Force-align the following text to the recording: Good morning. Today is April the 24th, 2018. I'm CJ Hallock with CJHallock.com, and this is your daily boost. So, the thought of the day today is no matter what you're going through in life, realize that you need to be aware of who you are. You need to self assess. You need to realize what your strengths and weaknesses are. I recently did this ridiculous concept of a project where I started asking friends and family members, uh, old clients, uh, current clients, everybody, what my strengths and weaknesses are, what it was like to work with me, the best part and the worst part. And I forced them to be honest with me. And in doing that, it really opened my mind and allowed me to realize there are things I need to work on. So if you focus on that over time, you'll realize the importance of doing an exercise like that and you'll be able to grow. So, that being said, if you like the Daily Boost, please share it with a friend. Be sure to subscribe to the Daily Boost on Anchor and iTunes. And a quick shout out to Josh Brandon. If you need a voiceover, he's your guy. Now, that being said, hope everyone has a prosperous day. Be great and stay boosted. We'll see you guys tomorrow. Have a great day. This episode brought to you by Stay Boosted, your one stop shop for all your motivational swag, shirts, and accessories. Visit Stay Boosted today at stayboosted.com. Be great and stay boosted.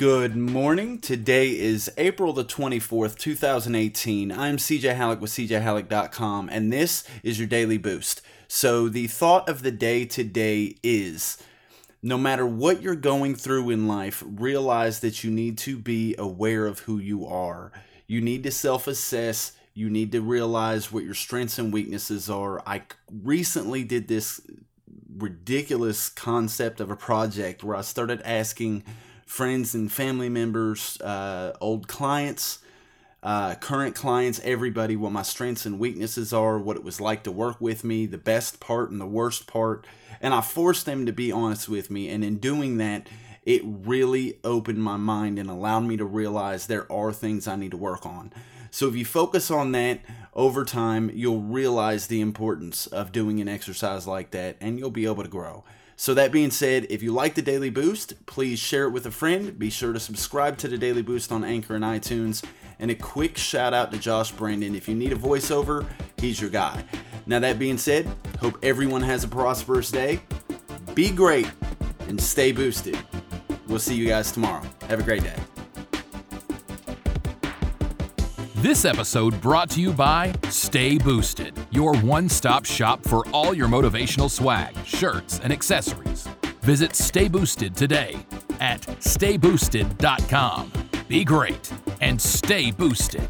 Good 0.00 0.34
morning. 0.34 0.98
Today 0.98 1.50
is 1.50 1.90
April 1.98 2.32
the 2.32 2.42
24th, 2.42 3.18
2018. 3.18 4.32
I'm 4.32 4.56
CJ 4.56 4.96
Hallock 4.96 5.20
with 5.20 5.30
CJHallock.com, 5.32 6.48
and 6.48 6.72
this 6.72 7.04
is 7.22 7.38
your 7.38 7.46
daily 7.46 7.76
boost. 7.76 8.22
So, 8.48 8.88
the 8.88 9.08
thought 9.08 9.46
of 9.46 9.62
the 9.62 9.70
day 9.70 10.06
today 10.06 10.76
is 10.82 11.36
no 12.02 12.16
matter 12.16 12.46
what 12.46 12.80
you're 12.80 12.94
going 12.94 13.34
through 13.34 13.68
in 13.68 13.86
life, 13.86 14.24
realize 14.26 15.00
that 15.00 15.22
you 15.22 15.30
need 15.30 15.58
to 15.58 15.76
be 15.76 16.14
aware 16.16 16.66
of 16.66 16.78
who 16.78 16.96
you 16.96 17.26
are. 17.26 17.70
You 18.06 18.22
need 18.22 18.42
to 18.44 18.50
self 18.50 18.86
assess. 18.86 19.52
You 19.74 19.90
need 19.90 20.12
to 20.12 20.22
realize 20.22 20.90
what 20.90 21.04
your 21.04 21.12
strengths 21.12 21.58
and 21.58 21.74
weaknesses 21.74 22.30
are. 22.30 22.66
I 22.66 22.84
recently 23.22 23.84
did 23.84 24.08
this 24.08 24.40
ridiculous 25.14 26.08
concept 26.08 26.80
of 26.80 26.90
a 26.90 26.96
project 26.96 27.62
where 27.62 27.76
I 27.76 27.82
started 27.82 28.22
asking 28.24 28.82
friends 29.30 29.76
and 29.76 29.92
family 29.92 30.28
members, 30.28 31.00
uh, 31.02 31.56
old 31.60 31.86
clients, 31.86 32.58
uh, 33.22 33.54
current 33.54 33.94
clients, 33.94 34.40
everybody, 34.42 34.96
what 34.96 35.12
my 35.12 35.22
strengths 35.22 35.64
and 35.64 35.78
weaknesses 35.78 36.32
are, 36.32 36.58
what 36.58 36.76
it 36.76 36.82
was 36.82 37.00
like 37.00 37.22
to 37.22 37.30
work 37.30 37.60
with 37.60 37.84
me, 37.84 38.06
the 38.06 38.18
best 38.18 38.58
part 38.58 38.90
and 38.90 39.00
the 39.00 39.06
worst 39.06 39.46
part. 39.46 39.86
And 40.20 40.34
I 40.34 40.40
forced 40.40 40.84
them 40.84 41.06
to 41.06 41.12
be 41.12 41.30
honest 41.30 41.68
with 41.68 41.92
me. 41.92 42.08
And 42.08 42.24
in 42.24 42.38
doing 42.38 42.78
that, 42.78 43.08
it 43.44 43.62
really 43.64 44.40
opened 44.42 44.82
my 44.82 44.96
mind 44.96 45.38
and 45.38 45.48
allowed 45.48 45.84
me 45.84 45.96
to 45.96 46.04
realize 46.04 46.66
there 46.66 46.90
are 46.90 47.12
things 47.12 47.46
I 47.46 47.54
need 47.54 47.70
to 47.70 47.76
work 47.76 48.04
on. 48.04 48.32
So 48.72 48.88
if 48.88 48.96
you 48.96 49.04
focus 49.04 49.48
on 49.48 49.70
that 49.72 50.00
over 50.34 50.64
time, 50.64 51.08
you'll 51.14 51.42
realize 51.42 52.08
the 52.08 52.20
importance 52.20 52.88
of 52.88 53.12
doing 53.12 53.40
an 53.40 53.48
exercise 53.48 54.08
like 54.08 54.32
that 54.32 54.56
and 54.60 54.76
you'll 54.76 54.90
be 54.90 55.06
able 55.06 55.22
to 55.22 55.28
grow. 55.28 55.62
So, 56.00 56.14
that 56.14 56.32
being 56.32 56.50
said, 56.50 56.86
if 56.88 57.02
you 57.02 57.12
like 57.12 57.34
the 57.34 57.42
Daily 57.42 57.68
Boost, 57.68 58.24
please 58.24 58.58
share 58.58 58.84
it 58.84 58.90
with 58.90 59.04
a 59.04 59.10
friend. 59.10 59.58
Be 59.58 59.68
sure 59.68 59.92
to 59.92 60.00
subscribe 60.00 60.56
to 60.56 60.66
the 60.66 60.78
Daily 60.78 61.02
Boost 61.02 61.30
on 61.30 61.44
Anchor 61.44 61.74
and 61.74 61.84
iTunes. 61.84 62.42
And 62.78 62.90
a 62.90 62.94
quick 62.94 63.36
shout 63.36 63.74
out 63.74 63.92
to 63.92 63.98
Josh 63.98 64.32
Brandon. 64.32 64.74
If 64.74 64.88
you 64.88 64.94
need 64.94 65.12
a 65.12 65.16
voiceover, 65.16 65.86
he's 66.16 66.40
your 66.40 66.48
guy. 66.48 66.82
Now, 67.26 67.38
that 67.40 67.58
being 67.58 67.76
said, 67.76 68.08
hope 68.38 68.58
everyone 68.62 69.02
has 69.02 69.24
a 69.24 69.28
prosperous 69.28 69.90
day. 69.90 70.20
Be 70.94 71.10
great 71.10 71.52
and 72.08 72.18
stay 72.18 72.50
boosted. 72.50 72.98
We'll 73.68 73.78
see 73.78 73.94
you 73.94 74.08
guys 74.08 74.32
tomorrow. 74.32 74.64
Have 74.88 75.00
a 75.00 75.04
great 75.04 75.22
day. 75.22 75.36
This 78.60 78.84
episode 78.84 79.40
brought 79.40 79.70
to 79.70 79.80
you 79.80 79.90
by 79.90 80.34
Stay 80.50 80.98
Boosted, 80.98 81.58
your 81.70 81.96
one 82.00 82.28
stop 82.28 82.66
shop 82.66 83.02
for 83.02 83.26
all 83.30 83.54
your 83.54 83.68
motivational 83.68 84.28
swag, 84.28 84.76
shirts, 84.84 85.40
and 85.42 85.50
accessories. 85.50 86.28
Visit 86.60 86.94
Stay 86.94 87.26
Boosted 87.26 87.74
today 87.74 88.18
at 88.60 88.82
stayboosted.com. 88.82 90.72
Be 91.08 91.24
great 91.24 91.72
and 92.02 92.20
stay 92.20 92.70
boosted. 92.70 93.26